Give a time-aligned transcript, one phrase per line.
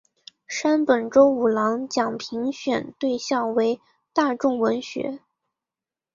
[0.47, 3.79] 山本周五郎奖评选对象为
[4.15, 5.19] 大众文学。